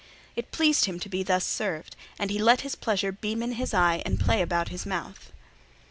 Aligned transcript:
It 0.35 0.49
pleased 0.51 0.85
him 0.85 0.99
to 1.01 1.09
be 1.09 1.21
thus 1.21 1.45
served, 1.45 1.95
and 2.17 2.31
he 2.31 2.39
let 2.39 2.61
his 2.61 2.73
pleasure 2.73 3.11
beam 3.11 3.43
in 3.43 3.51
his 3.51 3.71
eye 3.71 4.01
and 4.03 4.19
play 4.19 4.41
about 4.41 4.69
his 4.69 4.83
mouth. 4.83 5.31